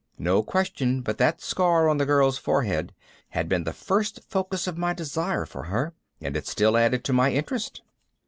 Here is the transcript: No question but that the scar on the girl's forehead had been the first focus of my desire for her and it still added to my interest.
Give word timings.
No 0.17 0.41
question 0.41 1.01
but 1.01 1.19
that 1.19 1.37
the 1.37 1.43
scar 1.45 1.87
on 1.87 1.97
the 1.99 2.07
girl's 2.07 2.39
forehead 2.39 2.91
had 3.29 3.47
been 3.47 3.65
the 3.65 3.71
first 3.71 4.19
focus 4.27 4.65
of 4.65 4.75
my 4.75 4.93
desire 4.95 5.45
for 5.45 5.65
her 5.65 5.93
and 6.19 6.35
it 6.35 6.47
still 6.47 6.75
added 6.75 7.03
to 7.03 7.13
my 7.13 7.31
interest. 7.31 7.83